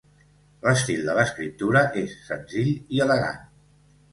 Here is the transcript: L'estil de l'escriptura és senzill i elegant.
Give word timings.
L'estil 0.67 1.03
de 1.09 1.15
l'escriptura 1.19 1.83
és 2.03 2.15
senzill 2.31 2.73
i 2.97 3.03
elegant. 3.07 3.41